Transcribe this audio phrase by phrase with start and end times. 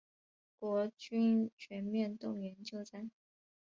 [0.57, 3.11] 国军全面动员救灾